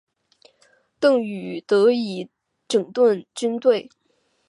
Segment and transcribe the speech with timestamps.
[0.99, 2.27] 邓禹得以
[2.67, 3.87] 整顿军队。